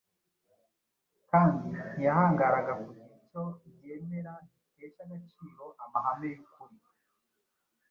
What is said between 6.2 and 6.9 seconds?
y’ukuri.